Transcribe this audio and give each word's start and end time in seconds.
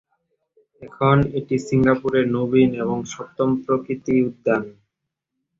এখন 0.81 1.17
এটি 1.39 1.55
সিঙ্গাপুরের 1.67 2.25
নবীন 2.37 2.69
এবং 2.83 2.97
সপ্তম 3.13 3.49
প্রকৃতি 3.63 4.13
উদ্যান। 4.27 4.63